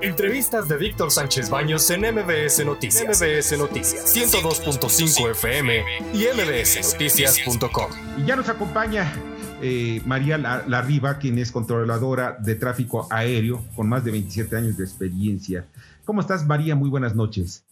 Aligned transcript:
Entrevistas 0.00 0.68
de 0.68 0.76
Víctor 0.76 1.10
Sánchez 1.10 1.50
Baños 1.50 1.90
en 1.90 2.02
MBS 2.02 2.64
Noticias. 2.64 3.20
MBS 3.20 3.58
Noticias 3.58 4.16
102.5 4.16 5.30
FM 5.32 5.82
y 6.14 6.24
mbsnoticias.com. 6.36 7.90
Y 8.16 8.24
ya 8.24 8.36
nos 8.36 8.48
acompaña 8.48 9.12
eh, 9.60 10.00
María 10.06 10.38
Larriba, 10.38 11.18
quien 11.18 11.38
es 11.38 11.50
controladora 11.50 12.36
de 12.38 12.54
tráfico 12.54 13.08
aéreo 13.10 13.64
con 13.74 13.88
más 13.88 14.04
de 14.04 14.12
27 14.12 14.54
años 14.56 14.76
de 14.76 14.84
experiencia. 14.84 15.66
¿Cómo 16.04 16.20
estás, 16.20 16.46
María? 16.46 16.76
Muy 16.76 16.90
buenas 16.90 17.16
noches. 17.16 17.64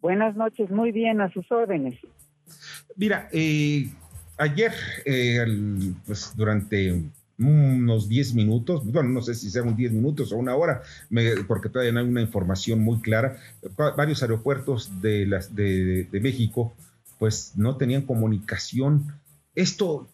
Buenas 0.00 0.36
noches, 0.36 0.70
muy 0.70 0.92
bien, 0.92 1.20
a 1.20 1.32
sus 1.32 1.50
órdenes. 1.50 1.98
Mira, 2.94 3.28
eh, 3.32 3.90
ayer, 4.36 4.72
eh, 5.04 5.44
pues 6.06 6.36
durante 6.36 7.02
unos 7.38 8.08
10 8.08 8.34
minutos, 8.34 8.84
bueno, 8.84 9.08
no 9.08 9.22
sé 9.22 9.34
si 9.34 9.50
sean 9.50 9.74
10 9.74 9.92
minutos 9.92 10.32
o 10.32 10.36
una 10.36 10.54
hora, 10.54 10.82
porque 11.48 11.68
todavía 11.68 11.92
no 11.92 12.00
hay 12.00 12.06
una 12.06 12.20
información 12.20 12.80
muy 12.80 13.00
clara. 13.00 13.36
Varios 13.96 14.22
aeropuertos 14.22 15.00
de, 15.00 15.26
las, 15.26 15.54
de, 15.54 16.06
México 16.12 16.72
pues 17.18 17.52
no 17.56 17.76
tenían 17.76 18.02
comunicación. 18.02 19.14
¿Esto 19.54 20.08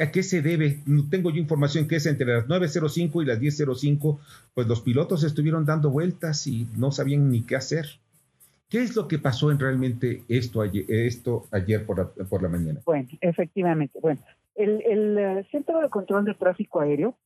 a 0.00 0.10
qué 0.10 0.22
se 0.22 0.40
debe? 0.40 0.80
Tengo 1.10 1.30
yo 1.30 1.38
información 1.38 1.88
que 1.88 1.96
es 1.96 2.06
entre 2.06 2.26
las 2.26 2.46
9.05 2.46 3.22
y 3.22 3.26
las 3.26 3.40
10.05, 3.40 4.18
pues 4.54 4.66
los 4.66 4.80
pilotos 4.80 5.24
estuvieron 5.24 5.64
dando 5.64 5.90
vueltas 5.90 6.46
y 6.46 6.68
no 6.76 6.92
sabían 6.92 7.30
ni 7.30 7.42
qué 7.42 7.56
hacer. 7.56 7.86
¿Qué 8.68 8.82
es 8.82 8.94
lo 8.94 9.08
que 9.08 9.18
pasó 9.18 9.50
en 9.50 9.58
realmente 9.58 10.22
esto 10.28 10.60
ayer, 10.60 10.84
esto 10.88 11.48
ayer 11.50 11.86
por, 11.86 11.98
la, 11.98 12.08
por 12.26 12.42
la 12.42 12.50
mañana? 12.50 12.80
Bueno, 12.84 13.08
efectivamente. 13.20 13.98
Bueno, 14.00 14.20
el, 14.58 15.18
eh, 15.18 15.46
Centro 15.50 15.80
de 15.80 15.88
Control 15.88 16.24
de 16.24 16.34
Tráfico 16.34 16.80
Aéreo 16.80 17.16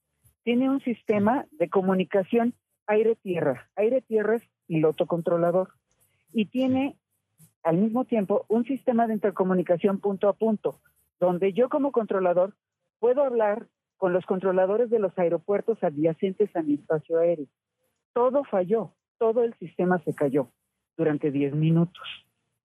tiene 0.45 0.69
un 0.69 0.81
sistema 0.81 1.47
de 1.53 1.69
comunicación 1.69 2.55
aire-tierra. 2.87 3.71
Aire-tierra 3.77 4.37
es 4.37 4.43
piloto 4.67 5.07
controlador. 5.07 5.71
Y 6.33 6.47
tiene 6.47 6.97
al 7.63 7.79
mismo 7.79 8.05
tiempo 8.05 8.45
un 8.49 8.65
sistema 8.65 9.07
de 9.07 9.15
intercomunicación 9.15 10.01
punto 10.01 10.29
a 10.29 10.35
punto, 10.35 10.81
donde 11.21 11.53
yo 11.53 11.69
como 11.69 11.93
controlador 11.93 12.55
puedo 12.99 13.23
hablar 13.23 13.67
con 13.97 14.13
los 14.13 14.27
controladores 14.27 14.91
de 14.91 14.99
los 14.99 15.17
aeropuertos 15.19 15.83
adyacentes 15.83 16.55
a 16.57 16.63
mi 16.63 16.75
espacio 16.75 17.19
aéreo. 17.19 17.47
Todo 18.13 18.45
falló, 18.45 18.95
todo 19.19 19.43
el 19.45 19.55
sistema 19.55 20.01
se 20.05 20.15
cayó 20.15 20.51
durante 20.97 21.31
10 21.31 21.55
minutos. 21.55 22.03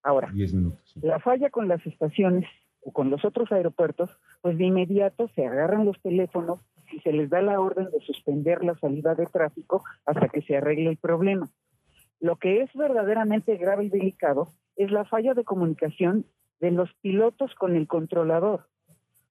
Ahora, 0.02 0.28
minutos, 0.32 0.92
la 1.00 1.20
falla 1.20 1.50
con 1.50 1.68
las 1.68 1.84
estaciones 1.86 2.44
o 2.82 2.92
con 2.92 3.10
los 3.10 3.24
otros 3.24 3.50
aeropuertos, 3.52 4.10
pues 4.40 4.58
de 4.58 4.64
inmediato 4.64 5.28
se 5.34 5.46
agarran 5.46 5.84
los 5.84 6.00
teléfonos 6.00 6.60
y 6.92 7.00
se 7.00 7.12
les 7.12 7.28
da 7.30 7.42
la 7.42 7.60
orden 7.60 7.90
de 7.90 8.00
suspender 8.00 8.64
la 8.64 8.74
salida 8.78 9.14
de 9.14 9.26
tráfico 9.26 9.84
hasta 10.06 10.28
que 10.28 10.42
se 10.42 10.56
arregle 10.56 10.90
el 10.90 10.96
problema. 10.96 11.48
Lo 12.20 12.36
que 12.36 12.62
es 12.62 12.72
verdaderamente 12.74 13.56
grave 13.56 13.84
y 13.84 13.88
delicado 13.90 14.48
es 14.76 14.90
la 14.90 15.04
falla 15.04 15.34
de 15.34 15.44
comunicación 15.44 16.24
de 16.60 16.70
los 16.70 16.92
pilotos 16.94 17.54
con 17.54 17.76
el 17.76 17.86
controlador. 17.86 18.68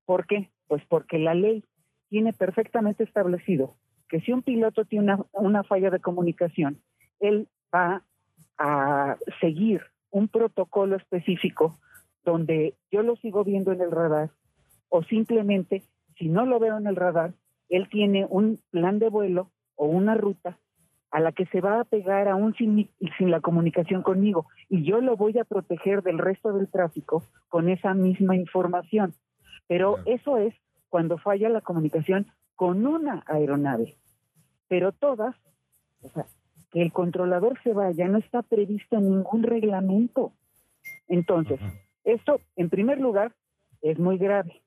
¿Por 0.05 0.27
qué? 0.27 0.49
Pues 0.67 0.83
porque 0.87 1.17
la 1.19 1.33
ley 1.33 1.63
tiene 2.09 2.33
perfectamente 2.33 3.03
establecido 3.03 3.75
que 4.07 4.21
si 4.21 4.31
un 4.31 4.41
piloto 4.41 4.85
tiene 4.85 5.13
una, 5.13 5.25
una 5.33 5.63
falla 5.63 5.89
de 5.89 5.99
comunicación, 5.99 6.81
él 7.19 7.49
va 7.73 8.03
a 8.57 9.17
seguir 9.41 9.81
un 10.11 10.29
protocolo 10.29 10.95
específico 10.95 11.77
donde 12.23 12.75
yo 12.91 13.03
lo 13.03 13.15
sigo 13.17 13.43
viendo 13.43 13.71
en 13.71 13.81
el 13.81 13.91
radar 13.91 14.29
o 14.89 15.03
simplemente 15.03 15.83
si 16.17 16.29
no 16.29 16.45
lo 16.45 16.59
veo 16.59 16.77
en 16.77 16.87
el 16.87 16.95
radar, 16.95 17.33
él 17.69 17.87
tiene 17.89 18.25
un 18.29 18.59
plan 18.71 18.99
de 18.99 19.09
vuelo 19.09 19.51
o 19.75 19.87
una 19.87 20.15
ruta 20.15 20.57
a 21.11 21.19
la 21.19 21.31
que 21.31 21.45
se 21.47 21.61
va 21.61 21.79
a 21.79 21.85
pegar 21.85 22.27
aún 22.27 22.53
sin, 22.55 22.89
sin 23.17 23.31
la 23.31 23.39
comunicación 23.39 24.01
conmigo 24.01 24.47
y 24.69 24.83
yo 24.83 24.99
lo 24.99 25.15
voy 25.15 25.37
a 25.39 25.45
proteger 25.45 26.03
del 26.03 26.17
resto 26.17 26.51
del 26.53 26.69
tráfico 26.69 27.23
con 27.47 27.69
esa 27.69 27.93
misma 27.93 28.35
información. 28.35 29.13
Pero 29.67 29.97
eso 30.05 30.37
es 30.37 30.53
cuando 30.89 31.17
falla 31.17 31.49
la 31.49 31.61
comunicación 31.61 32.27
con 32.55 32.85
una 32.85 33.23
aeronave. 33.27 33.95
Pero 34.67 34.91
todas, 34.91 35.35
o 36.01 36.09
sea, 36.09 36.25
que 36.71 36.81
el 36.81 36.91
controlador 36.91 37.61
se 37.63 37.73
vaya 37.73 38.07
no 38.07 38.17
está 38.17 38.41
previsto 38.41 38.97
en 38.97 39.09
ningún 39.09 39.43
reglamento. 39.43 40.33
Entonces, 41.07 41.59
esto, 42.03 42.41
en 42.55 42.69
primer 42.69 42.99
lugar, 42.99 43.33
es 43.81 43.99
muy 43.99 44.17
grave. 44.17 44.61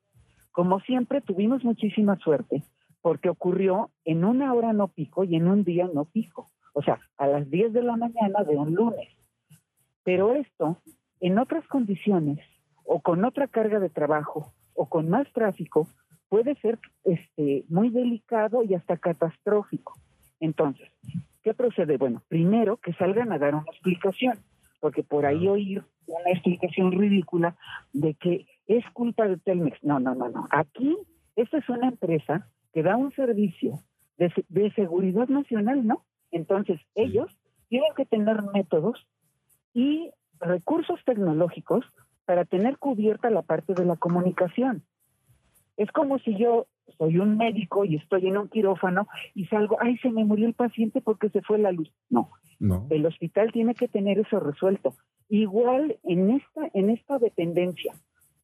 Como 0.53 0.81
siempre, 0.81 1.21
tuvimos 1.21 1.65
muchísima 1.65 2.16
suerte 2.19 2.62
porque 3.03 3.28
ocurrió 3.28 3.91
en 4.05 4.25
una 4.25 4.53
hora 4.53 4.72
no 4.72 4.88
pico 4.88 5.25
y 5.25 5.37
en 5.37 5.49
un 5.49 5.65
día 5.65 5.88
no 5.93 6.05
pico. 6.05 6.49
O 6.75 6.83
sea, 6.83 7.00
a 7.16 7.27
las 7.27 7.50
10 7.50 7.72
de 7.72 7.83
la 7.83 7.97
mañana 7.97 8.44
de 8.44 8.56
un 8.56 8.75
lunes. 8.75 9.09
Pero 10.05 10.34
esto, 10.34 10.78
en 11.21 11.39
otras 11.39 11.66
condiciones, 11.66 12.39
o 12.84 13.00
con 13.00 13.25
otra 13.25 13.49
carga 13.49 13.78
de 13.78 13.91
trabajo, 13.91 14.53
o 14.75 14.89
con 14.89 15.09
más 15.09 15.31
tráfico, 15.33 15.89
puede 16.28 16.55
ser 16.56 16.78
este, 17.05 17.65
muy 17.69 17.91
delicado 17.91 18.62
y 18.62 18.75
hasta 18.75 18.97
catastrófico. 18.97 19.94
Entonces, 20.39 20.89
¿qué 21.43 21.55
procede? 21.55 21.97
Bueno, 21.97 22.22
primero 22.28 22.77
que 22.78 22.93
salgan 22.94 23.33
a 23.33 23.39
dar 23.39 23.55
una 23.55 23.71
explicación 23.71 24.39
porque 24.81 25.03
por 25.03 25.27
ahí 25.27 25.47
oír 25.47 25.84
una 26.06 26.31
explicación 26.33 26.91
ridícula 26.93 27.55
de 27.93 28.15
que 28.15 28.47
es 28.78 28.84
culpa 28.92 29.26
de 29.26 29.36
Telmex. 29.36 29.82
No, 29.82 29.98
no, 29.98 30.14
no, 30.14 30.28
no. 30.28 30.47
Aquí, 30.50 30.97
esta 31.34 31.58
es 31.58 31.69
una 31.69 31.88
empresa 31.88 32.48
que 32.72 32.84
da 32.84 32.97
un 32.97 33.12
servicio 33.12 33.81
de, 34.16 34.32
de 34.48 34.70
seguridad 34.75 35.26
nacional, 35.28 35.84
¿no? 35.84 36.04
Entonces, 36.31 36.80
ellos 36.94 37.36
tienen 37.69 37.92
que 37.97 38.06
tener 38.06 38.42
métodos 38.54 39.09
y 39.75 40.10
recursos 40.38 41.00
tecnológicos 41.04 41.84
para 42.25 42.44
tener 42.44 42.78
cubierta 42.78 43.28
la 43.28 43.42
parte 43.42 43.75
de 43.75 43.84
la 43.84 43.97
comunicación. 43.97 44.84
Es 45.76 45.91
como 45.91 46.20
si 46.20 46.36
yo 46.36 46.69
soy 46.97 47.19
un 47.19 47.36
médico 47.38 47.84
y 47.84 47.97
estoy 47.97 48.28
en 48.28 48.36
un 48.36 48.48
quirófano 48.48 49.09
y 49.34 49.47
salgo, 49.47 49.78
ay, 49.80 49.98
se 49.98 50.10
me 50.10 50.25
murió 50.25 50.47
el 50.47 50.54
paciente 50.54 51.00
porque 51.00 51.28
se 51.30 51.42
fue 51.42 51.59
la 51.59 51.72
luz. 51.72 51.91
No, 52.09 52.30
no. 52.60 52.86
el 52.91 53.04
hospital 53.04 53.50
tiene 53.50 53.75
que 53.75 53.88
tener 53.88 54.20
eso 54.20 54.38
resuelto. 54.38 54.94
Igual 55.28 55.98
en 56.04 56.30
esta, 56.30 56.70
en 56.72 56.91
esta 56.91 57.19
dependencia 57.19 57.94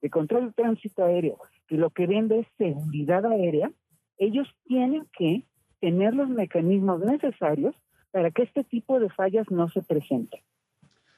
de 0.07 0.11
control 0.11 0.47
de 0.47 0.53
tránsito 0.53 1.05
aéreo, 1.05 1.39
que 1.67 1.77
lo 1.77 1.91
que 1.91 2.07
vende 2.07 2.39
es 2.39 2.47
seguridad 2.57 3.27
aérea, 3.27 3.73
ellos 4.19 4.49
tienen 4.67 5.07
que 5.19 5.45
tener 5.81 6.15
los 6.15 6.29
mecanismos 6.29 7.01
necesarios 7.01 7.75
para 8.13 8.31
que 8.31 8.45
este 8.45 8.63
tipo 8.63 9.01
de 9.01 9.11
fallas 9.11 9.51
no 9.51 9.69
se 9.69 9.83
presenten. 9.83 10.41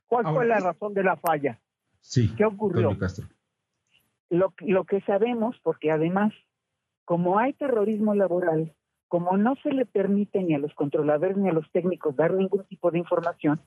¿Cuál 0.07 0.25
fue 0.33 0.47
la 0.47 0.59
razón 0.59 0.95
de 0.95 1.05
la 1.05 1.17
falla? 1.17 1.61
Sí. 2.01 2.35
¿Qué 2.35 2.47
ocurrió? 2.47 2.97
Lo, 4.31 4.55
lo 4.61 4.85
que 4.85 5.01
sabemos, 5.03 5.57
porque 5.63 5.91
además 5.91 6.33
como 7.05 7.39
hay 7.39 7.53
terrorismo 7.53 8.15
laboral, 8.15 8.75
como 9.07 9.37
no 9.37 9.55
se 9.63 9.71
le 9.71 9.85
permite 9.85 10.43
ni 10.43 10.55
a 10.55 10.59
los 10.59 10.75
controladores 10.75 11.37
ni 11.37 11.49
a 11.49 11.53
los 11.53 11.71
técnicos 11.73 12.17
dar 12.17 12.33
ningún 12.33 12.65
tipo 12.65 12.91
de 12.91 12.99
información, 12.99 13.61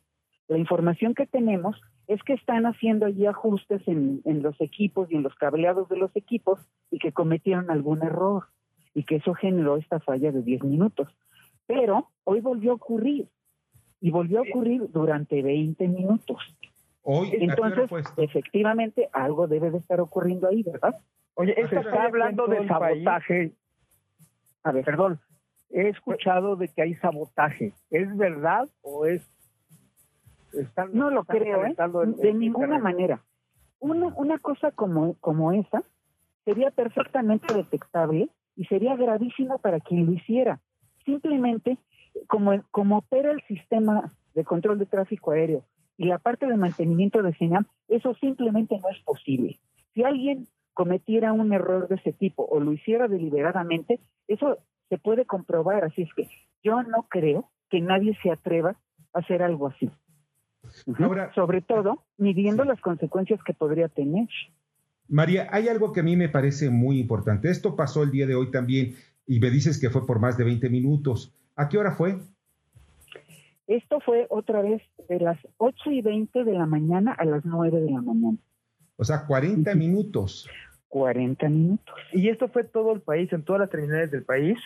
la 0.51 0.57
información 0.57 1.15
que 1.15 1.25
tenemos 1.25 1.79
es 2.07 2.21
que 2.23 2.33
están 2.33 2.65
haciendo 2.65 3.05
allí 3.05 3.25
ajustes 3.25 3.87
en, 3.87 4.21
los 4.43 4.59
equipos 4.59 5.09
y 5.09 5.15
en 5.15 5.23
los 5.23 5.33
cableados 5.35 5.87
de 5.87 5.95
los 5.95 6.13
equipos 6.13 6.59
y 6.89 6.99
que 6.99 7.13
cometieron 7.13 7.71
algún 7.71 8.03
error 8.03 8.47
y 8.93 9.05
que 9.05 9.15
eso 9.15 9.33
generó 9.33 9.77
esta 9.77 10.01
falla 10.01 10.29
de 10.33 10.41
10 10.41 10.65
minutos. 10.65 11.07
Pero 11.67 12.09
hoy 12.25 12.41
volvió 12.41 12.73
a 12.73 12.75
ocurrir 12.75 13.29
y 14.01 14.11
volvió 14.11 14.39
a 14.39 14.41
ocurrir 14.41 14.91
durante 14.91 15.41
20 15.41 15.87
minutos. 15.87 16.39
Hoy, 17.01 17.29
Entonces, 17.31 17.89
efectivamente, 18.17 19.07
algo 19.13 19.47
debe 19.47 19.71
de 19.71 19.77
estar 19.77 20.01
ocurriendo 20.01 20.49
ahí, 20.49 20.63
¿verdad? 20.63 20.97
Oye, 21.35 21.55
se 21.55 21.77
está 21.77 22.03
hablando 22.03 22.47
de 22.47 22.67
sabotaje. 22.67 23.53
A 24.63 24.73
ver, 24.73 24.83
perdón. 24.83 25.21
He 25.69 25.87
escuchado 25.87 26.57
de 26.57 26.67
que 26.67 26.81
hay 26.81 26.95
sabotaje. 26.95 27.71
¿Es 27.89 28.17
verdad 28.17 28.67
o 28.81 29.05
es.? 29.05 29.25
No 30.91 31.09
lo 31.09 31.23
creo, 31.23 31.65
¿eh? 31.65 31.75
de 32.17 32.33
ninguna 32.33 32.79
manera. 32.79 33.21
Una, 33.79 34.07
una 34.15 34.37
cosa 34.37 34.71
como, 34.71 35.15
como 35.15 35.51
esa 35.51 35.83
sería 36.45 36.71
perfectamente 36.71 37.53
detectable 37.53 38.29
y 38.55 38.65
sería 38.65 38.95
gravísimo 38.95 39.59
para 39.59 39.79
quien 39.79 40.05
lo 40.05 40.13
hiciera. 40.13 40.59
Simplemente, 41.05 41.77
como, 42.27 42.61
como 42.71 42.97
opera 42.97 43.31
el 43.31 43.41
sistema 43.43 44.13
de 44.33 44.43
control 44.43 44.79
de 44.79 44.85
tráfico 44.85 45.31
aéreo 45.31 45.63
y 45.97 46.05
la 46.05 46.19
parte 46.19 46.45
de 46.45 46.57
mantenimiento 46.57 47.21
de 47.21 47.33
señal, 47.35 47.67
eso 47.87 48.13
simplemente 48.15 48.77
no 48.81 48.89
es 48.89 48.99
posible. 49.03 49.59
Si 49.93 50.03
alguien 50.03 50.47
cometiera 50.73 51.33
un 51.33 51.53
error 51.53 51.87
de 51.87 51.95
ese 51.95 52.13
tipo 52.13 52.45
o 52.45 52.59
lo 52.59 52.73
hiciera 52.73 53.07
deliberadamente, 53.07 53.99
eso 54.27 54.57
se 54.89 54.97
puede 54.97 55.25
comprobar. 55.25 55.83
Así 55.83 56.03
es 56.03 56.13
que 56.13 56.27
yo 56.63 56.81
no 56.83 57.03
creo 57.09 57.49
que 57.69 57.81
nadie 57.81 58.17
se 58.21 58.31
atreva 58.31 58.75
a 59.13 59.19
hacer 59.19 59.43
algo 59.43 59.67
así. 59.67 59.89
Sobre 61.35 61.61
todo, 61.61 62.03
midiendo 62.17 62.63
las 62.63 62.79
consecuencias 62.81 63.39
que 63.43 63.53
podría 63.53 63.89
tener. 63.89 64.27
María, 65.07 65.47
hay 65.51 65.67
algo 65.67 65.91
que 65.91 65.99
a 65.99 66.03
mí 66.03 66.15
me 66.15 66.29
parece 66.29 66.69
muy 66.69 66.99
importante. 66.99 67.49
Esto 67.49 67.75
pasó 67.75 68.03
el 68.03 68.11
día 68.11 68.27
de 68.27 68.35
hoy 68.35 68.51
también 68.51 68.95
y 69.27 69.39
me 69.39 69.49
dices 69.49 69.79
que 69.79 69.89
fue 69.89 70.05
por 70.05 70.19
más 70.19 70.37
de 70.37 70.45
20 70.45 70.69
minutos. 70.69 71.35
¿A 71.55 71.67
qué 71.67 71.77
hora 71.77 71.91
fue? 71.91 72.17
Esto 73.67 73.99
fue 73.99 74.27
otra 74.29 74.61
vez 74.61 74.81
de 75.09 75.19
las 75.19 75.37
8 75.57 75.91
y 75.91 76.01
20 76.01 76.43
de 76.43 76.53
la 76.53 76.65
mañana 76.65 77.13
a 77.13 77.25
las 77.25 77.43
9 77.45 77.81
de 77.81 77.91
la 77.91 78.01
mañana. 78.01 78.37
O 78.97 79.03
sea, 79.03 79.25
40 79.25 79.73
minutos. 79.75 80.49
40 80.89 81.49
minutos. 81.49 81.95
¿Y 82.13 82.29
esto 82.29 82.49
fue 82.49 82.63
todo 82.63 82.93
el 82.93 83.01
país, 83.01 83.31
en 83.33 83.43
todas 83.43 83.61
las 83.61 83.69
terminales 83.69 84.11
del 84.11 84.23
país? 84.23 84.59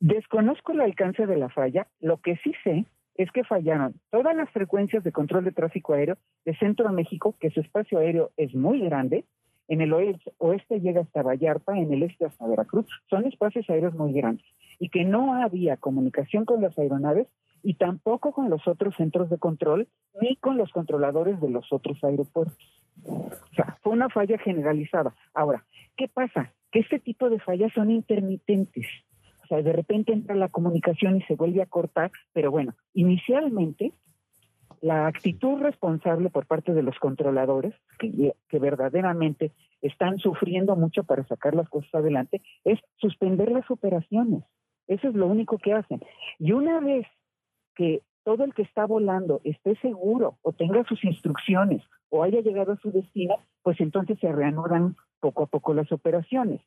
Desconozco 0.00 0.72
el 0.72 0.80
alcance 0.80 1.26
de 1.26 1.36
la 1.36 1.48
falla. 1.48 1.86
Lo 2.00 2.18
que 2.18 2.36
sí 2.42 2.52
sé 2.62 2.84
es 3.14 3.30
que 3.30 3.44
fallaron 3.44 3.94
todas 4.10 4.34
las 4.36 4.50
frecuencias 4.50 5.04
de 5.04 5.12
control 5.12 5.44
de 5.44 5.52
tráfico 5.52 5.94
aéreo 5.94 6.16
de 6.44 6.56
Centro 6.56 6.88
de 6.88 6.94
México, 6.94 7.36
que 7.38 7.50
su 7.50 7.60
espacio 7.60 7.98
aéreo 7.98 8.32
es 8.36 8.54
muy 8.54 8.80
grande. 8.80 9.24
En 9.68 9.80
el 9.80 9.92
oeste 9.92 10.80
llega 10.80 11.00
hasta 11.00 11.22
Vallarta, 11.22 11.76
en 11.78 11.92
el 11.92 12.02
este 12.02 12.26
hasta 12.26 12.46
Veracruz. 12.46 12.86
Son 13.08 13.24
espacios 13.24 13.68
aéreos 13.70 13.94
muy 13.94 14.12
grandes. 14.12 14.44
Y 14.78 14.90
que 14.90 15.04
no 15.04 15.34
había 15.34 15.76
comunicación 15.76 16.44
con 16.44 16.60
las 16.60 16.78
aeronaves 16.78 17.28
y 17.62 17.74
tampoco 17.74 18.32
con 18.32 18.50
los 18.50 18.68
otros 18.68 18.94
centros 18.96 19.30
de 19.30 19.38
control 19.38 19.88
ni 20.20 20.36
con 20.36 20.58
los 20.58 20.70
controladores 20.70 21.40
de 21.40 21.48
los 21.48 21.72
otros 21.72 22.02
aeropuertos. 22.04 22.58
O 23.04 23.54
sea, 23.56 23.78
fue 23.82 23.92
una 23.92 24.10
falla 24.10 24.38
generalizada. 24.38 25.14
Ahora, 25.32 25.64
¿qué 25.96 26.08
pasa? 26.08 26.52
Que 26.70 26.80
este 26.80 26.98
tipo 26.98 27.30
de 27.30 27.40
fallas 27.40 27.72
son 27.72 27.90
intermitentes. 27.90 28.86
De 29.62 29.72
repente 29.72 30.12
entra 30.12 30.34
la 30.34 30.48
comunicación 30.48 31.16
y 31.16 31.22
se 31.22 31.34
vuelve 31.34 31.62
a 31.62 31.66
cortar, 31.66 32.10
pero 32.32 32.50
bueno, 32.50 32.74
inicialmente 32.94 33.92
la 34.80 35.06
actitud 35.06 35.60
responsable 35.60 36.28
por 36.30 36.46
parte 36.46 36.74
de 36.74 36.82
los 36.82 36.98
controladores, 36.98 37.74
que, 37.98 38.34
que, 38.48 38.58
verdaderamente 38.58 39.52
están 39.80 40.18
sufriendo 40.18 40.76
mucho 40.76 41.04
para 41.04 41.24
sacar 41.24 41.54
las 41.54 41.68
cosas 41.68 41.94
adelante, 41.94 42.42
es 42.64 42.78
suspender 42.96 43.50
las 43.50 43.70
operaciones. 43.70 44.44
Eso 44.86 45.08
es 45.08 45.14
lo 45.14 45.26
único 45.26 45.56
que 45.58 45.72
hacen. 45.72 46.00
Y 46.38 46.52
una 46.52 46.80
vez 46.80 47.06
que 47.74 48.02
todo 48.24 48.44
el 48.44 48.52
que 48.52 48.62
está 48.62 48.84
volando 48.84 49.40
esté 49.44 49.76
seguro 49.76 50.38
o 50.42 50.52
tenga 50.52 50.84
sus 50.84 51.02
instrucciones 51.04 51.82
o 52.10 52.22
haya 52.22 52.40
llegado 52.40 52.72
a 52.72 52.78
su 52.78 52.90
destino, 52.90 53.36
pues 53.62 53.80
entonces 53.80 54.18
se 54.20 54.30
reanudan 54.30 54.96
poco 55.20 55.44
a 55.44 55.46
poco 55.46 55.72
las 55.72 55.90
operaciones 55.92 56.60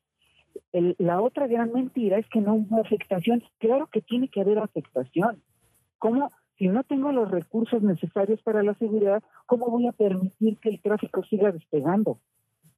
la 0.72 1.20
otra 1.20 1.46
gran 1.46 1.72
mentira 1.72 2.18
es 2.18 2.26
que 2.28 2.40
no 2.40 2.54
hubo 2.54 2.80
afectación. 2.80 3.42
Claro 3.58 3.88
que 3.88 4.00
tiene 4.00 4.28
que 4.28 4.40
haber 4.40 4.58
afectación. 4.58 5.42
¿Cómo? 5.98 6.30
Si 6.58 6.66
no 6.66 6.82
tengo 6.82 7.12
los 7.12 7.30
recursos 7.30 7.82
necesarios 7.82 8.42
para 8.42 8.62
la 8.62 8.74
seguridad, 8.74 9.22
¿cómo 9.46 9.68
voy 9.70 9.86
a 9.86 9.92
permitir 9.92 10.58
que 10.58 10.70
el 10.70 10.80
tráfico 10.80 11.22
siga 11.24 11.52
despegando? 11.52 12.18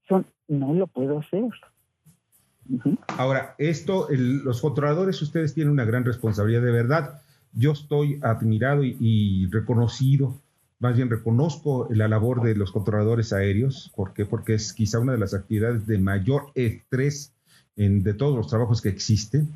Son, 0.06 0.27
no 0.49 0.75
lo 0.75 0.87
puedo 0.87 1.19
hacer. 1.19 1.49
Ahora, 3.17 3.55
esto, 3.59 4.06
los 4.11 4.61
controladores, 4.61 5.21
ustedes 5.23 5.55
tienen 5.55 5.73
una 5.73 5.85
gran 5.85 6.05
responsabilidad 6.05 6.62
de 6.62 6.73
verdad. 6.73 7.23
Yo 7.53 7.73
estoy 7.73 8.21
admirado 8.23 8.85
y, 8.85 9.49
reconocido, 9.50 10.37
más 10.79 10.97
bien 10.97 11.11
reconozco 11.11 11.88
la 11.91 12.06
labor 12.06 12.43
de 12.43 12.55
los 12.55 12.73
controladores 12.73 13.32
aéreos. 13.32 13.93
¿Por 13.97 14.12
qué? 14.12 14.27
Porque 14.27 14.55
es 14.55 14.73
quizá 14.73 14.99
una 14.99 15.12
de 15.12 15.19
las 15.19 15.35
actividades 15.35 15.87
de 15.87 15.99
mayor 15.99 16.53
estrés 16.55 17.35
de 17.88 18.15
todos 18.15 18.37
los 18.37 18.49
trabajos 18.49 18.82
que 18.82 18.91
existen. 18.91 19.49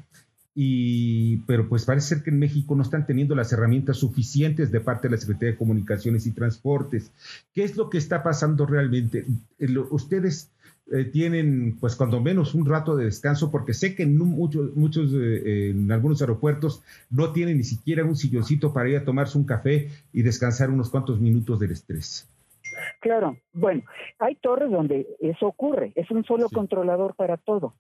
Y, 0.57 1.39
pero 1.49 1.69
pues 1.69 1.85
parece 1.85 2.15
ser 2.15 2.23
que 2.23 2.31
en 2.31 2.39
México 2.39 2.77
no 2.77 2.83
están 2.83 3.07
teniendo 3.07 3.35
las 3.35 3.53
herramientas 3.53 3.97
suficientes 3.97 4.71
de 4.71 4.81
parte 4.81 5.09
de 5.09 5.17
la 5.17 5.21
Secretaría 5.21 5.53
de 5.53 5.59
Comunicaciones 5.59 6.27
y 6.27 6.31
Transportes. 6.31 7.11
¿Qué 7.53 7.65
es 7.65 7.77
lo 7.77 7.91
que 7.91 7.99
está 7.99 8.23
pasando 8.23 8.65
realmente? 8.65 9.25
Ustedes 9.91 10.51
eh, 10.93 11.05
tienen, 11.05 11.77
pues 11.81 11.97
cuando 11.97 12.21
menos, 12.21 12.55
un 12.55 12.67
rato 12.67 12.95
de 12.95 13.07
descanso, 13.07 13.51
porque 13.51 13.75
sé 13.75 13.97
que 13.97 14.05
en 14.05 14.17
muchos, 14.17 14.77
muchos 14.77 15.13
eh, 15.13 15.71
en 15.71 15.91
algunos 15.91 16.21
aeropuertos 16.21 16.83
no 17.11 17.33
tienen 17.33 17.57
ni 17.57 17.65
siquiera 17.65 18.05
un 18.05 18.17
silloncito 18.17 18.73
para 18.73 18.91
ir 18.91 18.97
a 18.99 19.05
tomarse 19.05 19.37
un 19.37 19.45
café 19.45 19.89
y 20.13 20.23
descansar 20.23 20.71
unos 20.71 20.89
cuantos 20.89 21.19
minutos 21.21 21.59
del 21.59 21.73
estrés. 21.73 22.29
Claro, 23.01 23.37
bueno, 23.53 23.83
hay 24.19 24.37
torres 24.37 24.71
donde 24.71 25.07
eso 25.21 25.47
ocurre, 25.47 25.93
es 25.95 26.11
un 26.11 26.25
solo 26.25 26.49
controlador 26.49 27.15
para 27.15 27.39
todo. 27.39 27.75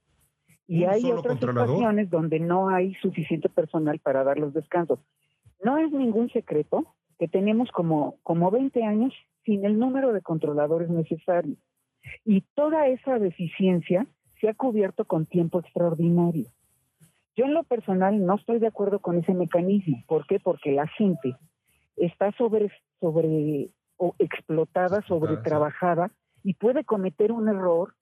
Y 0.66 0.84
hay 0.84 1.10
otras 1.12 1.38
situaciones 1.38 2.10
donde 2.10 2.40
no 2.40 2.68
hay 2.68 2.94
suficiente 2.94 3.48
personal 3.48 3.98
para 3.98 4.24
dar 4.24 4.38
los 4.38 4.54
descansos. 4.54 4.98
No 5.62 5.78
es 5.78 5.92
ningún 5.92 6.30
secreto 6.30 6.94
que 7.18 7.28
tenemos 7.28 7.70
como, 7.70 8.16
como 8.22 8.50
20 8.50 8.82
años 8.82 9.12
sin 9.44 9.64
el 9.64 9.78
número 9.78 10.12
de 10.12 10.22
controladores 10.22 10.88
necesarios. 10.88 11.58
Y 12.24 12.42
toda 12.54 12.88
esa 12.88 13.18
deficiencia 13.18 14.06
se 14.40 14.48
ha 14.48 14.54
cubierto 14.54 15.04
con 15.04 15.26
tiempo 15.26 15.60
extraordinario. 15.60 16.46
Yo 17.36 17.44
en 17.46 17.54
lo 17.54 17.64
personal 17.64 18.24
no 18.24 18.36
estoy 18.36 18.58
de 18.58 18.68
acuerdo 18.68 19.00
con 19.00 19.18
ese 19.18 19.34
mecanismo. 19.34 20.02
¿Por 20.06 20.26
qué? 20.26 20.38
Porque 20.38 20.72
la 20.72 20.86
gente 20.86 21.36
está 21.96 22.32
sobre, 22.32 22.70
sobre 23.00 23.70
o 23.96 24.14
explotada, 24.18 25.02
sobre 25.02 25.36
trabajada 25.38 26.10
y 26.42 26.54
puede 26.54 26.84
cometer 26.84 27.32
un 27.32 27.48
error 27.48 27.94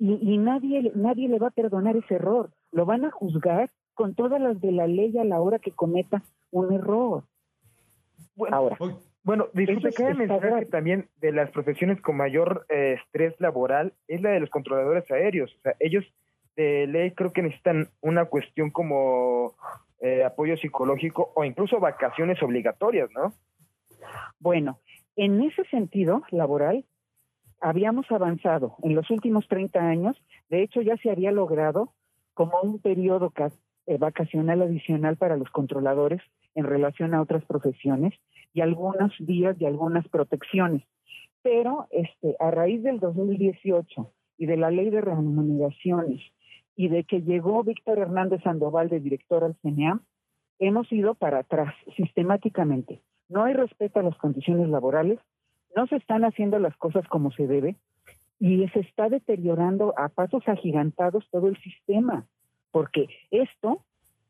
y, 0.00 0.38
nadie, 0.38 0.92
nadie 0.94 1.28
le 1.28 1.38
va 1.38 1.48
a 1.48 1.52
perdonar 1.52 1.94
ese 1.94 2.14
error. 2.14 2.50
Lo 2.72 2.86
van 2.86 3.04
a 3.04 3.10
juzgar 3.10 3.68
con 3.92 4.14
todas 4.14 4.40
las 4.40 4.58
de 4.60 4.72
la 4.72 4.86
ley 4.86 5.16
a 5.18 5.24
la 5.24 5.40
hora 5.40 5.58
que 5.58 5.72
cometa 5.72 6.22
un 6.50 6.72
error. 6.72 7.24
Bueno, 8.34 8.56
Ahora, 8.56 8.78
bueno, 9.22 9.48
disculpe, 9.52 9.92
cabe 9.92 10.14
mencionar 10.14 10.60
que 10.60 10.70
también 10.70 11.08
de 11.20 11.32
las 11.32 11.50
profesiones 11.50 12.00
con 12.00 12.16
mayor 12.16 12.64
eh, 12.70 12.96
estrés 12.98 13.38
laboral 13.40 13.92
es 14.08 14.22
la 14.22 14.30
de 14.30 14.40
los 14.40 14.48
controladores 14.48 15.10
aéreos. 15.10 15.54
O 15.58 15.60
sea, 15.60 15.76
ellos 15.78 16.04
de 16.56 16.86
ley 16.86 17.10
creo 17.10 17.32
que 17.32 17.42
necesitan 17.42 17.88
una 18.00 18.24
cuestión 18.24 18.70
como 18.70 19.54
eh, 20.00 20.24
apoyo 20.24 20.56
psicológico 20.56 21.30
o 21.34 21.44
incluso 21.44 21.78
vacaciones 21.78 22.42
obligatorias, 22.42 23.10
¿no? 23.14 23.34
Bueno, 24.38 24.80
en 25.16 25.42
ese 25.42 25.64
sentido 25.64 26.22
laboral, 26.30 26.86
habíamos 27.60 28.10
avanzado 28.10 28.76
en 28.82 28.94
los 28.94 29.10
últimos 29.10 29.46
30 29.48 29.78
años, 29.78 30.16
de 30.48 30.62
hecho 30.62 30.80
ya 30.80 30.96
se 30.96 31.10
había 31.10 31.32
logrado 31.32 31.92
como 32.34 32.60
un 32.62 32.80
periodo 32.80 33.32
eh, 33.86 33.98
vacacional 33.98 34.62
adicional 34.62 35.16
para 35.16 35.36
los 35.36 35.50
controladores 35.50 36.22
en 36.54 36.64
relación 36.64 37.14
a 37.14 37.22
otras 37.22 37.44
profesiones 37.44 38.14
y 38.52 38.60
algunos 38.60 39.12
días 39.18 39.56
y 39.60 39.66
algunas 39.66 40.08
protecciones. 40.08 40.82
Pero 41.42 41.86
este, 41.90 42.36
a 42.38 42.50
raíz 42.50 42.82
del 42.82 43.00
2018 43.00 44.12
y 44.38 44.46
de 44.46 44.56
la 44.56 44.70
ley 44.70 44.90
de 44.90 45.00
remuneraciones 45.00 46.20
y 46.76 46.88
de 46.88 47.04
que 47.04 47.22
llegó 47.22 47.62
Víctor 47.62 47.98
Hernández 47.98 48.42
Sandoval 48.42 48.88
de 48.88 49.00
director 49.00 49.44
al 49.44 49.56
CNEAM, 49.62 50.00
hemos 50.58 50.90
ido 50.92 51.14
para 51.14 51.40
atrás 51.40 51.74
sistemáticamente. 51.96 53.02
No 53.28 53.44
hay 53.44 53.54
respeto 53.54 54.00
a 54.00 54.02
las 54.02 54.16
condiciones 54.16 54.68
laborales, 54.68 55.18
no 55.76 55.86
se 55.86 55.96
están 55.96 56.24
haciendo 56.24 56.58
las 56.58 56.76
cosas 56.76 57.06
como 57.08 57.30
se 57.32 57.46
debe 57.46 57.76
y 58.38 58.66
se 58.68 58.80
está 58.80 59.08
deteriorando 59.08 59.94
a 59.98 60.08
pasos 60.08 60.42
agigantados 60.46 61.28
todo 61.30 61.48
el 61.48 61.56
sistema, 61.58 62.26
porque 62.70 63.08
esto 63.30 63.84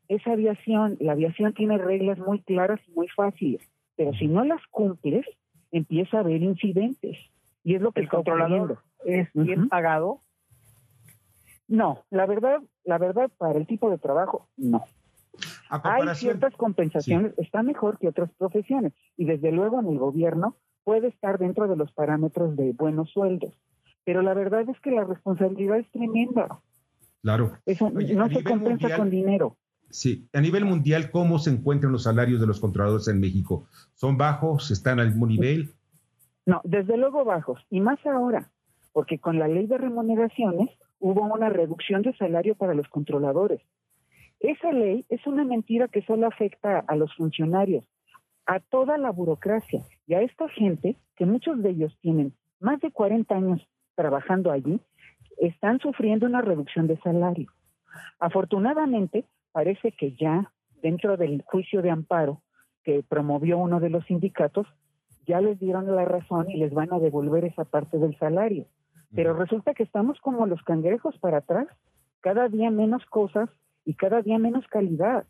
es 0.07 0.25
aviación, 0.27 0.97
la 0.99 1.13
aviación 1.13 1.53
tiene 1.53 1.77
reglas 1.77 2.19
muy 2.19 2.41
claras 2.41 2.81
y 2.87 2.91
muy 2.91 3.07
fáciles, 3.07 3.61
pero 3.95 4.13
si 4.13 4.27
no 4.27 4.43
las 4.43 4.61
cumples, 4.67 5.25
empieza 5.71 6.17
a 6.17 6.19
haber 6.19 6.41
incidentes. 6.41 7.17
Y 7.63 7.75
es 7.75 7.81
lo 7.81 7.91
que 7.91 8.01
el 8.01 8.09
controlador 8.09 8.79
es 9.05 9.29
bien 9.33 9.69
pagado. 9.69 10.21
No, 11.67 12.03
la 12.09 12.25
verdad, 12.25 12.59
la 12.83 12.97
verdad 12.97 13.31
para 13.37 13.57
el 13.57 13.67
tipo 13.67 13.89
de 13.89 13.97
trabajo 13.97 14.47
no. 14.57 14.83
Hay 15.69 16.15
ciertas 16.15 16.53
compensaciones, 16.55 17.33
está 17.37 17.63
mejor 17.63 17.97
que 17.97 18.09
otras 18.09 18.29
profesiones 18.33 18.93
y 19.15 19.23
desde 19.23 19.51
luego 19.51 19.79
en 19.79 19.87
el 19.87 19.97
gobierno 19.97 20.57
puede 20.83 21.07
estar 21.07 21.37
dentro 21.37 21.67
de 21.67 21.75
los 21.75 21.91
parámetros 21.91 22.55
de 22.55 22.73
buenos 22.73 23.09
sueldos. 23.11 23.53
Pero 24.03 24.21
la 24.21 24.33
verdad 24.33 24.67
es 24.67 24.79
que 24.81 24.91
la 24.91 25.03
responsabilidad 25.03 25.77
es 25.77 25.89
tremenda. 25.91 26.59
Claro. 27.21 27.57
Eso 27.65 27.91
no 27.91 28.29
se 28.29 28.43
compensa 28.43 28.97
con 28.97 29.09
dinero. 29.09 29.57
Sí, 29.89 30.27
a 30.33 30.39
nivel 30.41 30.65
mundial, 30.65 31.11
¿cómo 31.11 31.37
se 31.37 31.49
encuentran 31.49 31.91
los 31.91 32.03
salarios 32.03 32.39
de 32.39 32.47
los 32.47 32.59
controladores 32.59 33.07
en 33.09 33.19
México? 33.19 33.67
¿Son 33.93 34.17
bajos? 34.17 34.71
¿Están 34.71 34.99
al 34.99 35.09
mismo 35.09 35.27
nivel? 35.27 35.73
No, 36.45 36.61
desde 36.63 36.97
luego 36.97 37.25
bajos. 37.25 37.59
Y 37.69 37.81
más 37.81 38.03
ahora, 38.05 38.51
porque 38.93 39.19
con 39.19 39.37
la 39.37 39.47
ley 39.47 39.67
de 39.67 39.77
remuneraciones 39.77 40.69
hubo 40.99 41.23
una 41.25 41.49
reducción 41.49 42.01
de 42.03 42.15
salario 42.15 42.55
para 42.55 42.73
los 42.73 42.87
controladores. 42.87 43.61
Esa 44.39 44.71
ley 44.71 45.05
es 45.09 45.27
una 45.27 45.43
mentira 45.43 45.87
que 45.87 46.01
solo 46.03 46.25
afecta 46.25 46.79
a 46.79 46.95
los 46.95 47.13
funcionarios 47.15 47.85
a 48.45 48.59
toda 48.59 48.97
la 48.97 49.11
burocracia 49.11 49.83
y 50.11 50.13
a 50.13 50.21
esta 50.23 50.49
gente, 50.49 50.97
que 51.15 51.25
muchos 51.25 51.63
de 51.63 51.69
ellos 51.69 51.97
tienen 52.01 52.33
más 52.59 52.81
de 52.81 52.91
40 52.91 53.33
años 53.33 53.65
trabajando 53.95 54.51
allí, 54.51 54.81
están 55.37 55.79
sufriendo 55.79 56.25
una 56.25 56.41
reducción 56.41 56.85
de 56.85 56.99
salario. 56.99 57.49
Afortunadamente, 58.19 59.23
parece 59.53 59.93
que 59.93 60.11
ya 60.17 60.51
dentro 60.81 61.15
del 61.15 61.43
juicio 61.43 61.81
de 61.81 61.91
amparo 61.91 62.41
que 62.83 63.03
promovió 63.07 63.57
uno 63.57 63.79
de 63.79 63.89
los 63.89 64.03
sindicatos, 64.05 64.67
ya 65.25 65.39
les 65.39 65.57
dieron 65.61 65.95
la 65.95 66.03
razón 66.03 66.51
y 66.51 66.57
les 66.57 66.73
van 66.73 66.91
a 66.91 66.99
devolver 66.99 67.45
esa 67.45 67.63
parte 67.63 67.97
del 67.97 68.19
salario. 68.19 68.65
Pero 69.15 69.33
resulta 69.33 69.73
que 69.73 69.83
estamos 69.83 70.19
como 70.19 70.45
los 70.45 70.61
cangrejos 70.63 71.17
para 71.19 71.37
atrás, 71.37 71.69
cada 72.19 72.49
día 72.49 72.69
menos 72.69 73.05
cosas 73.05 73.49
y 73.85 73.93
cada 73.93 74.21
día 74.21 74.39
menos 74.39 74.67
calidad. 74.67 75.23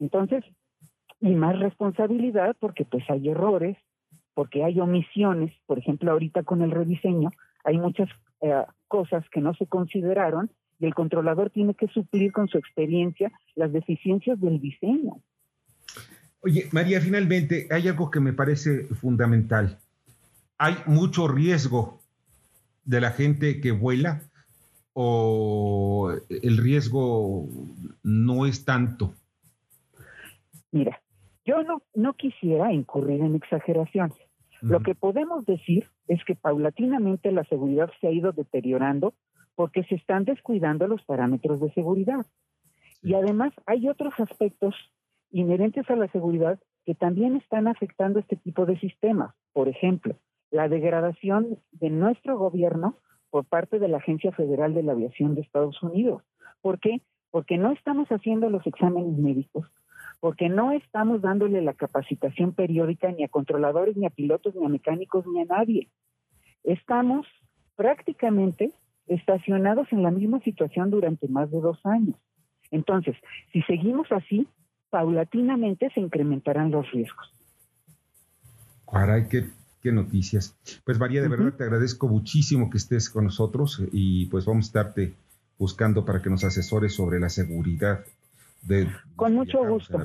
Entonces, 0.00 0.42
y 1.20 1.32
más 1.36 1.60
responsabilidad 1.60 2.56
porque 2.58 2.84
pues 2.84 3.08
hay 3.08 3.28
errores, 3.28 3.76
porque 4.36 4.62
hay 4.62 4.78
omisiones, 4.78 5.50
por 5.64 5.78
ejemplo 5.78 6.12
ahorita 6.12 6.42
con 6.42 6.60
el 6.60 6.70
rediseño 6.70 7.30
hay 7.64 7.78
muchas 7.78 8.06
eh, 8.42 8.64
cosas 8.86 9.24
que 9.30 9.40
no 9.40 9.54
se 9.54 9.66
consideraron 9.66 10.50
y 10.78 10.84
el 10.84 10.94
controlador 10.94 11.48
tiene 11.48 11.74
que 11.74 11.88
suplir 11.88 12.32
con 12.32 12.46
su 12.46 12.58
experiencia 12.58 13.32
las 13.54 13.72
deficiencias 13.72 14.38
del 14.38 14.60
diseño. 14.60 15.22
Oye, 16.40 16.68
María, 16.70 17.00
finalmente 17.00 17.66
hay 17.70 17.88
algo 17.88 18.10
que 18.10 18.20
me 18.20 18.34
parece 18.34 18.84
fundamental. 18.84 19.78
Hay 20.58 20.74
mucho 20.84 21.28
riesgo 21.28 22.02
de 22.84 23.00
la 23.00 23.12
gente 23.12 23.62
que 23.62 23.72
vuela 23.72 24.20
o 24.92 26.12
el 26.28 26.58
riesgo 26.58 27.48
no 28.02 28.44
es 28.44 28.66
tanto. 28.66 29.14
Mira, 30.72 31.00
yo 31.46 31.62
no, 31.62 31.80
no 31.94 32.12
quisiera 32.12 32.70
incurrir 32.70 33.22
en 33.22 33.34
exageraciones. 33.34 34.25
Lo 34.62 34.80
que 34.80 34.94
podemos 34.94 35.44
decir 35.44 35.86
es 36.08 36.24
que 36.24 36.34
paulatinamente 36.34 37.30
la 37.32 37.44
seguridad 37.44 37.90
se 38.00 38.08
ha 38.08 38.10
ido 38.10 38.32
deteriorando 38.32 39.14
porque 39.54 39.84
se 39.84 39.96
están 39.96 40.24
descuidando 40.24 40.86
los 40.86 41.02
parámetros 41.04 41.60
de 41.60 41.72
seguridad. 41.72 42.24
Y 43.02 43.14
además 43.14 43.52
hay 43.66 43.88
otros 43.88 44.18
aspectos 44.18 44.74
inherentes 45.30 45.88
a 45.90 45.96
la 45.96 46.08
seguridad 46.08 46.58
que 46.84 46.94
también 46.94 47.36
están 47.36 47.66
afectando 47.66 48.18
este 48.18 48.36
tipo 48.36 48.64
de 48.66 48.78
sistemas. 48.78 49.34
Por 49.52 49.68
ejemplo, 49.68 50.16
la 50.50 50.68
degradación 50.68 51.58
de 51.72 51.90
nuestro 51.90 52.38
gobierno 52.38 52.96
por 53.30 53.44
parte 53.44 53.78
de 53.78 53.88
la 53.88 53.98
Agencia 53.98 54.32
Federal 54.32 54.74
de 54.74 54.82
la 54.82 54.92
Aviación 54.92 55.34
de 55.34 55.40
Estados 55.40 55.82
Unidos. 55.82 56.22
¿Por 56.62 56.78
qué? 56.78 57.02
Porque 57.30 57.58
no 57.58 57.72
estamos 57.72 58.08
haciendo 58.08 58.48
los 58.50 58.66
exámenes 58.66 59.18
médicos, 59.18 59.66
porque 60.20 60.48
no 60.48 60.72
estamos 60.72 61.22
dándole 61.22 61.62
la 61.62 61.74
capacitación 61.74 62.52
periódica 62.52 63.10
ni 63.12 63.24
a 63.24 63.28
controladores, 63.28 63.96
ni 63.96 64.06
a 64.06 64.10
pilotos, 64.10 64.54
ni 64.54 64.64
a 64.64 64.68
mecánicos, 64.68 65.26
ni 65.26 65.42
a 65.42 65.44
nadie. 65.44 65.88
Estamos 66.64 67.26
prácticamente 67.76 68.72
estacionados 69.06 69.86
en 69.92 70.02
la 70.02 70.10
misma 70.10 70.40
situación 70.40 70.90
durante 70.90 71.28
más 71.28 71.50
de 71.50 71.60
dos 71.60 71.78
años. 71.84 72.16
Entonces, 72.70 73.14
si 73.52 73.62
seguimos 73.62 74.10
así, 74.10 74.48
paulatinamente 74.90 75.90
se 75.94 76.00
incrementarán 76.00 76.70
los 76.70 76.90
riesgos. 76.90 77.32
Caray, 78.90 79.28
qué, 79.28 79.50
qué 79.82 79.92
noticias. 79.92 80.56
Pues 80.84 80.98
María, 80.98 81.22
de 81.22 81.28
verdad 81.28 81.54
te 81.54 81.64
agradezco 81.64 82.08
muchísimo 82.08 82.70
que 82.70 82.78
estés 82.78 83.10
con 83.10 83.24
nosotros 83.24 83.82
y 83.92 84.26
pues 84.26 84.44
vamos 84.44 84.66
a 84.66 84.68
estarte 84.68 85.14
buscando 85.58 86.04
para 86.04 86.22
que 86.22 86.30
nos 86.30 86.44
asesores 86.44 86.94
sobre 86.94 87.20
la 87.20 87.28
seguridad 87.28 88.04
de... 88.66 88.88
Con 89.14 89.34
mucho 89.34 89.66
gusto. 89.66 89.98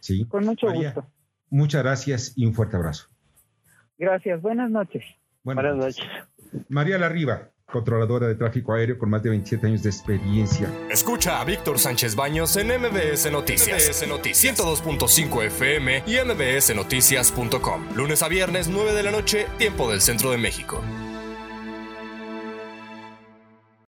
Sí. 0.00 0.24
Con 0.26 0.44
mucho 0.44 0.72
gusto. 0.72 1.06
Muchas 1.50 1.82
gracias 1.82 2.32
y 2.36 2.46
un 2.46 2.54
fuerte 2.54 2.76
abrazo. 2.76 3.08
Gracias, 3.98 4.40
buenas 4.40 4.70
noches. 4.70 5.04
Buenas, 5.44 5.76
noches. 5.76 6.04
María 6.68 6.98
Larriba, 6.98 7.50
controladora 7.66 8.26
de 8.26 8.36
tráfico 8.36 8.72
aéreo 8.72 8.98
con 8.98 9.10
más 9.10 9.22
de 9.22 9.30
27 9.30 9.66
años 9.66 9.82
de 9.82 9.90
experiencia. 9.90 10.68
Escucha 10.90 11.40
a 11.40 11.44
Víctor 11.44 11.78
Sánchez 11.78 12.16
Baños 12.16 12.56
en 12.56 12.68
MBS 12.68 13.30
Noticias. 13.30 13.88
MBS 13.88 14.08
Noticias 14.08 14.58
102.5 14.58 15.44
FM 15.44 16.04
y 16.06 16.16
MBSNoticias.com. 16.24 17.96
Lunes 17.96 18.22
a 18.22 18.28
viernes, 18.28 18.68
9 18.68 18.92
de 18.92 19.02
la 19.02 19.10
noche, 19.10 19.46
tiempo 19.58 19.90
del 19.90 20.00
centro 20.00 20.30
de 20.30 20.38
México. 20.38 20.80